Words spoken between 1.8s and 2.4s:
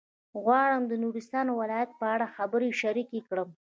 په اړه